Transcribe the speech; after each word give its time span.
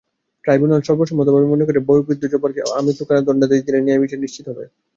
Tribunal 0.43 0.81
সর্বসম্মতভাবে 0.83 1.47
মনে 1.51 1.67
করে, 1.67 1.79
বয়োবৃদ্ধ 1.87 2.23
জব্বারকে 2.33 2.61
আমৃত্যু 2.71 3.03
কারাদণ্ডাদেশ 3.05 3.59
দিলেই 3.63 3.85
ন্যায়বিচার 3.85 4.23
নিশ্চিত 4.23 4.45
হবে। 4.51 4.63